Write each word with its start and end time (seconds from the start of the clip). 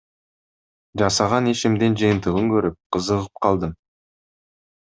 Жасаган 1.01 1.51
ишимдин 1.51 1.99
жыйынтыгын 2.03 2.51
көрүп, 2.55 2.81
кызыгып 2.97 3.41
калдым. 3.47 3.77